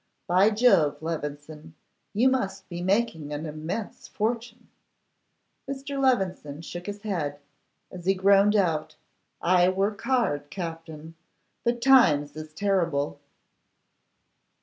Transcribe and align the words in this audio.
By 0.25 0.49
Jove, 0.49 0.99
Levison, 1.03 1.75
you 2.11 2.27
must 2.27 2.67
be 2.69 2.81
making 2.81 3.31
an 3.31 3.45
immense 3.45 4.07
fortune.' 4.07 4.67
Mr. 5.69 6.01
Levison 6.01 6.63
shook 6.63 6.87
his 6.87 7.03
head, 7.03 7.39
as 7.91 8.07
he 8.07 8.15
groaned 8.15 8.55
out, 8.55 8.95
'I 9.43 9.69
work 9.69 10.01
hard, 10.01 10.49
Captin; 10.49 11.13
but 11.63 11.83
times 11.83 12.35
is 12.35 12.51
terrible. 12.51 13.19